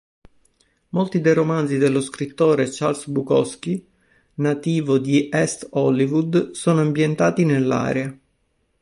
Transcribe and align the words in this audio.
Molti 0.89 1.21
dei 1.21 1.35
romanzi 1.35 1.77
dello 1.77 2.01
scrittore 2.01 2.67
Charles 2.67 3.05
Bukowski, 3.05 3.87
nativo 4.37 4.97
di 4.97 5.29
Est 5.31 5.67
Hollywood, 5.73 6.53
sono 6.53 6.81
ambientati 6.81 7.45
nell'area. 7.45 8.17